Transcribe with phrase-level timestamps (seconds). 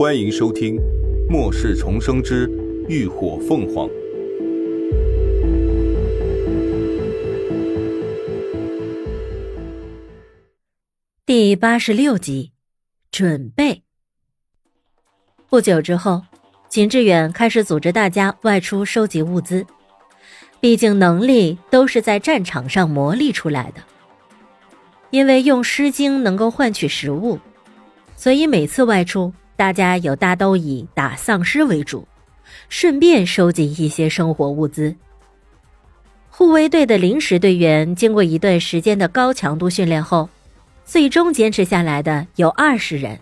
[0.00, 0.76] 欢迎收听
[1.28, 2.50] 《末世重生之
[2.88, 3.86] 浴火凤凰》
[11.26, 12.52] 第八十六集。
[13.10, 13.82] 准备。
[15.50, 16.22] 不久之后，
[16.70, 19.66] 秦志远开始组织大家外出收集物资。
[20.60, 23.82] 毕竟能力都是在战场上磨砺出来的。
[25.10, 27.38] 因为用诗经能够换取食物，
[28.16, 29.34] 所以每次外出。
[29.60, 32.08] 大家有大都以打丧尸为主，
[32.70, 34.96] 顺便收集一些生活物资。
[36.30, 40.30] 护卫队的临时队员经过一段时间的高强度训练后，
[40.86, 43.18] 最终坚持下来的有二十人，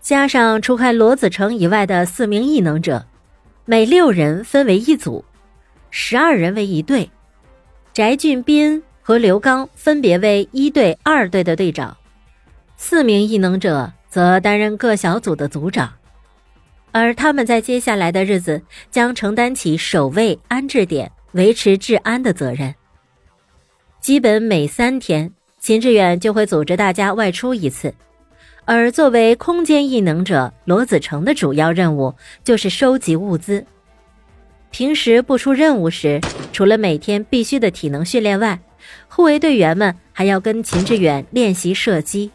[0.00, 3.06] 加上除开罗子成以外的四名异能者，
[3.66, 5.24] 每六人分为一组，
[5.92, 7.08] 十二人为一队。
[7.92, 11.96] 翟俊斌和刘刚分别为一队、二队的队长，
[12.76, 13.92] 四名异能者。
[14.16, 15.92] 则担任各小组的组长，
[16.90, 22.74] 而他们在接下来的日子将承担起守卫安置点、维持治安的责任。
[24.00, 27.92] 基本每三天，秦志远就会组织大家外出一次。
[28.64, 33.66] 而作为空间异能者，罗子成的主要任务就是收集物资。
[34.70, 36.22] 平时不出任务时，
[36.54, 38.58] 除了每天必须的体能训练外，
[39.08, 42.30] 护卫队员们还要跟秦志远练习射击。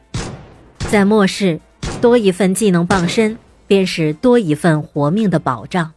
[0.77, 1.59] 在末世。
[2.01, 5.93] 多一份技能傍身，便是多一份活命的保障。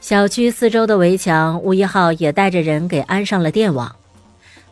[0.00, 3.94] 小区四周的围墙，吴一浩也带着人给安上了电网，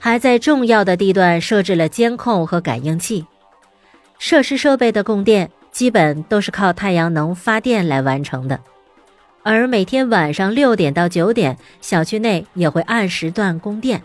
[0.01, 3.25] 还在重要的地段设置了监控和感应器。
[4.19, 8.59] 设施设备的供电基本都是靠太阳能发电来完成的，
[9.45, 14.03] 而每天晚上六点到九点，小区内也会按时段供电。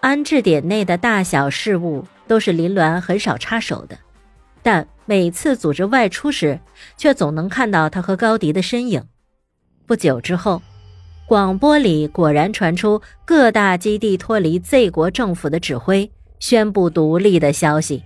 [0.00, 3.96] 安置点内的大小事务都是林鸾很少插手的。
[4.66, 6.58] 但每次组织外出时，
[6.96, 9.04] 却总能看到他和高迪的身影。
[9.86, 10.60] 不久之后，
[11.28, 18.02] 广播里果然传出各大基地脱离 Z 国政府的指挥，宣布独立的消息，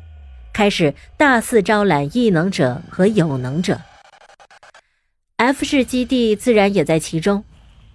[0.52, 3.80] 开始大肆招揽异能者和有能者。
[5.36, 7.42] F 市基地自然也在其中，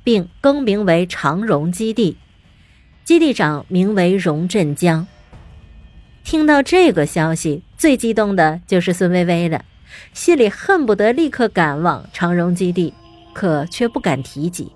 [0.04, 2.18] 并更名为长荣基地，
[3.04, 5.06] 基地长名为荣振江。
[6.26, 9.64] 听到这个消息，最激动的就是孙薇薇了，
[10.12, 12.92] 心里恨不得立刻赶往长荣基地，
[13.32, 14.72] 可却不敢提及。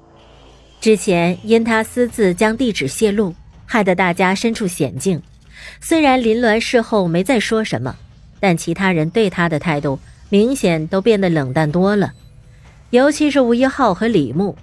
[0.80, 3.34] 之前因他私自将地址泄露，
[3.66, 5.20] 害得大家身处险境。
[5.82, 7.96] 虽然林鸾事后没再说什么，
[8.40, 10.00] 但其他人对他的态度
[10.30, 12.14] 明显都变得冷淡多了，
[12.92, 14.56] 尤其是吴一浩和李牧，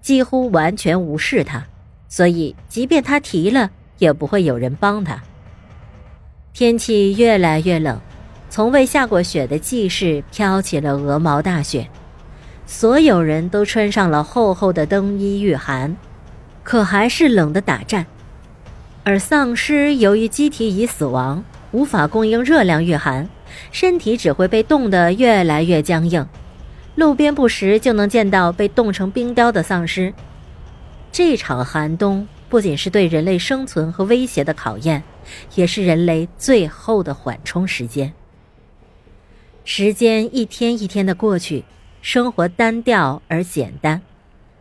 [0.00, 1.66] 几乎完全无视他。
[2.08, 3.68] 所以，即便他提了，
[3.98, 5.20] 也不会有人帮他。
[6.58, 8.00] 天气越来越冷，
[8.50, 11.88] 从未下过雪的季市飘起了鹅毛大雪，
[12.66, 15.96] 所有人都穿上了厚厚的冬衣御寒，
[16.64, 18.04] 可还是冷的打颤。
[19.04, 23.28] 而丧尸由于机体已死亡，无法供应热量御寒，
[23.70, 26.26] 身体只会被冻得越来越僵硬。
[26.96, 30.12] 路边不时就能见到被冻成冰雕的丧尸。
[31.12, 35.04] 这场寒冬不仅是对人类生存和威胁的考验。
[35.54, 38.12] 也是人类最后的缓冲时间。
[39.64, 41.64] 时间一天一天的过去，
[42.00, 44.00] 生活单调而简单。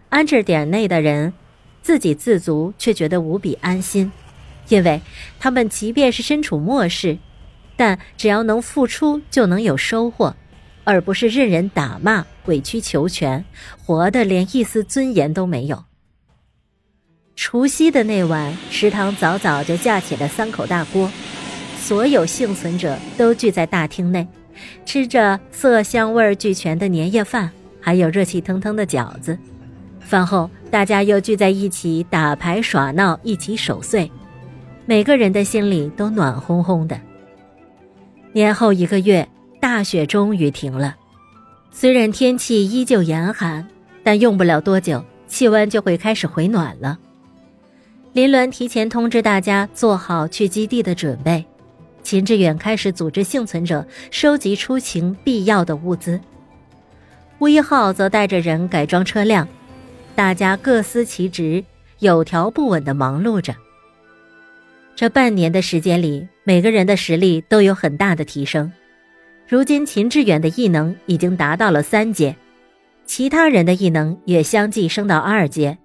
[0.09, 1.33] 安置点内的人
[1.81, 4.11] 自给自足，却觉得无比安心，
[4.67, 5.01] 因为
[5.39, 7.17] 他们即便是身处末世，
[7.75, 10.35] 但只要能付出，就能有收获，
[10.83, 13.45] 而不是任人打骂、委曲求全，
[13.85, 15.86] 活的连一丝尊严都没有。
[17.37, 21.09] 除夕的那晚，食堂早早就架起了三口大锅，
[21.79, 24.27] 所有幸存者都聚在大厅内，
[24.85, 27.49] 吃着色香味俱全的年夜饭，
[27.79, 29.37] 还有热气腾腾的饺子。
[30.01, 34.11] 饭后，大家又聚在一起打牌耍闹，一起守岁，
[34.87, 36.99] 每个人的心里都暖烘烘的。
[38.33, 39.29] 年后一个月，
[39.61, 40.95] 大雪终于停了，
[41.71, 43.65] 虽然天气依旧严寒，
[44.03, 46.97] 但用不了多久，气温就会开始回暖了。
[48.13, 51.45] 林鸾提前通知大家做好去基地的准备，
[52.01, 56.19] 秦志远开始组织幸存者收集出行必要的物资。
[57.37, 59.47] 吴一浩则带着人改装车辆，
[60.15, 61.63] 大家各司其职，
[61.99, 63.55] 有条不紊地忙碌着。
[64.95, 68.71] 这半年的时间里，每个人的实力都有很大的提升。
[69.47, 72.35] 如今，秦志远的异能已经达到了三阶，
[73.05, 75.77] 其他人的异能也相继升到二阶。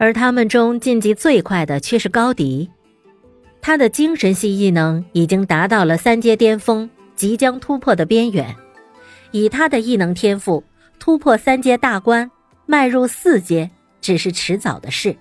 [0.00, 2.70] 而他们中晋级最快的却是高迪，
[3.60, 8.56] 他的精神系异能已经达到了三阶巅峰，即将突破的边缘。
[9.30, 10.64] 以他的异能天赋，
[10.98, 12.30] 突破三阶大关，
[12.64, 13.70] 迈入四阶，
[14.00, 15.14] 只是迟早的事。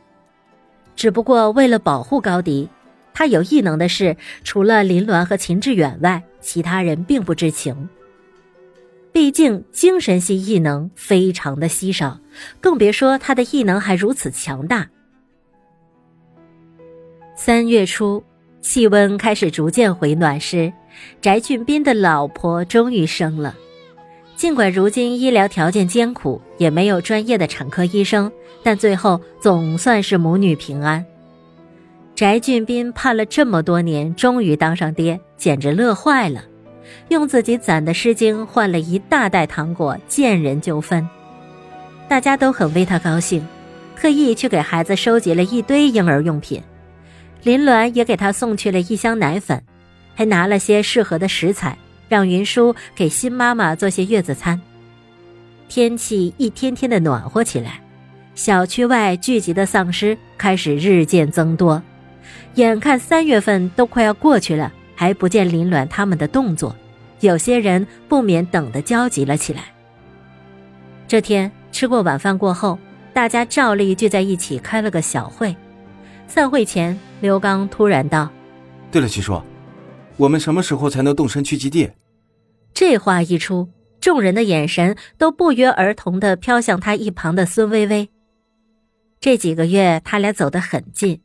[0.95, 2.69] 只不过为了保护高迪，
[3.13, 4.15] 他有异能的事，
[4.45, 7.89] 除了林鸾和秦志远外，其他人并不知情。
[9.11, 12.19] 毕竟精神系异能非常的稀少，
[12.61, 14.87] 更别说他的异能还如此强大。
[17.35, 18.23] 三月初，
[18.61, 20.71] 气温开始逐渐回暖时，
[21.21, 23.55] 翟俊斌的老婆终于生了。
[24.35, 28.31] 尽管如今医疗条件艰苦，也没有专业的产科医生，
[28.63, 31.05] 但最后总算是母女平安。
[32.15, 36.43] 翟俊斌盼了这么多年，终于当上爹，简直乐坏了。
[37.09, 41.07] 用自己攒的诗经换了一大袋糖果，见人就分，
[42.07, 43.45] 大家都很为他高兴，
[43.95, 46.61] 特意去给孩子收集了一堆婴儿用品。
[47.43, 49.63] 林鸾也给他送去了一箱奶粉，
[50.13, 51.77] 还拿了些适合的食材，
[52.09, 54.59] 让云舒给新妈妈做些月子餐。
[55.67, 57.79] 天气一天天的暖和起来，
[58.35, 61.81] 小区外聚集的丧尸开始日渐增多，
[62.55, 64.73] 眼看三月份都快要过去了。
[64.99, 66.75] 还不见林鸾他们的动作，
[67.21, 69.73] 有些人不免等得焦急了起来。
[71.07, 72.77] 这天吃过晚饭过后，
[73.13, 75.55] 大家照例聚在一起开了个小会。
[76.27, 78.29] 散会前，刘刚突然道
[78.91, 79.41] ：“对了，七叔，
[80.17, 81.89] 我们什么时候才能动身去基地？”
[82.75, 83.69] 这话一出，
[84.01, 88.09] 众人的眼神都不约而同的飘向他一旁的孙薇薇。
[89.21, 91.21] 这几个月，他俩走得很近。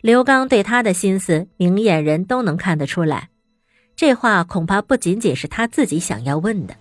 [0.00, 3.30] 刘刚对他的心思，明眼人都能看得出来。
[3.96, 6.74] 这话恐怕不仅仅是他自己想要问的。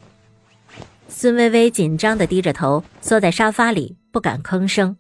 [1.08, 4.98] 孙薇薇紧张的低着头，缩在沙发里，不敢吭声。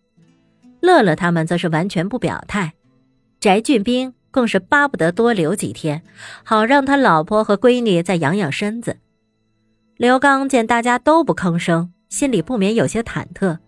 [0.79, 2.73] 乐乐他们则是完全不表态。
[3.39, 6.01] 翟俊斌更是巴不得多留几天，
[6.43, 8.97] 好让他老婆和闺女再养养身子。
[9.95, 13.59] 刘刚见大家都不吭声，心里不免有些忐忑，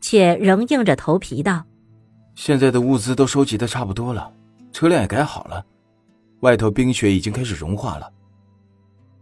[0.00, 1.66] 却仍硬着头皮道。
[2.38, 4.32] 现在的物资都收集的差不多了，
[4.72, 5.66] 车辆也改好了，
[6.38, 8.08] 外头冰雪已经开始融化了。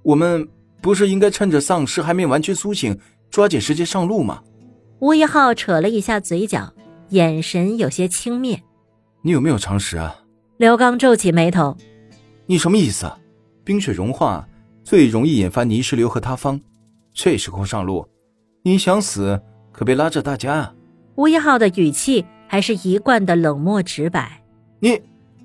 [0.03, 0.47] 我们
[0.83, 2.95] 不是应该趁着丧尸还没完全苏醒，
[3.31, 4.43] 抓紧时间上路吗？
[4.99, 6.71] 吴一浩扯了一下嘴角，
[7.09, 8.61] 眼神有些轻蔑。
[9.23, 10.15] 你有没有常识啊？
[10.59, 11.75] 刘刚皱起眉头。
[12.45, 13.11] 你什么意思？
[13.65, 14.47] 冰雪融化
[14.85, 16.61] 最容易引发泥石流和塌方，
[17.15, 18.07] 这时候上路，
[18.63, 19.41] 你想死
[19.73, 20.75] 可别拉着大家啊！
[21.15, 22.23] 吴一浩的语气。
[22.47, 24.43] 还是一贯的冷漠直白。
[24.81, 25.01] 你，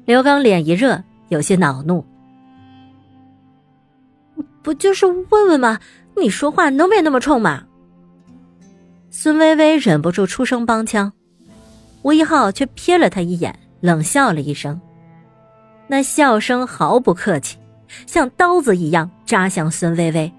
[0.05, 2.05] 刘刚脸一热，有些恼怒。
[4.61, 5.79] 不就是问问吗？
[6.17, 7.63] 你说话能别那么冲吗？
[9.09, 11.11] 孙薇薇忍不住出声帮腔，
[12.01, 14.79] 吴一浩却瞥了他一眼，冷笑了一声，
[15.87, 17.57] 那笑声毫不客气，
[18.05, 20.31] 像刀子一样扎向孙薇薇。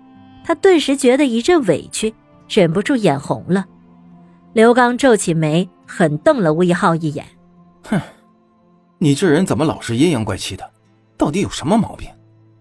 [0.44, 2.14] 他顿时觉得一阵委屈，
[2.48, 3.66] 忍不住眼红了。
[4.52, 5.68] 刘刚皱起眉。
[5.94, 7.22] 狠瞪了吴一浩一眼，
[7.82, 8.00] 哼，
[8.96, 10.70] 你这人怎么老是阴阳怪气的？
[11.18, 12.08] 到底有什么毛病？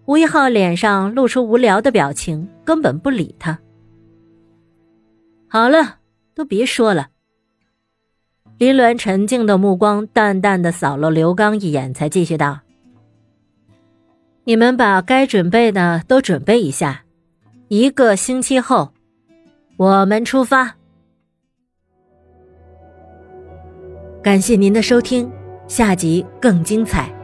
[0.04, 3.58] 吴一浩脸上露出无聊的表情，根本不理他。
[5.48, 6.00] 好了，
[6.36, 7.08] 都别说了。
[8.58, 12.60] 林鸾沉静的目光淡淡的扫了刘刚一眼，才继续道
[14.44, 17.06] ：“你们把该准备的都准备一下，
[17.70, 18.92] 一个星期后，
[19.78, 20.76] 我们出发。”
[24.24, 25.32] 感谢您的收听，
[25.68, 27.21] 下集更精彩。